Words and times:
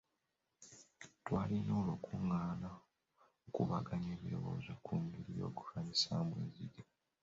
Twalina 1.23 1.71
olukungaana 1.81 2.69
okukubaganya 3.37 4.09
ebirowoozo 4.17 4.71
ku 4.85 4.93
ngeri 5.03 5.31
y'okulwanyisaamu 5.39 6.33
enzige. 6.43 6.83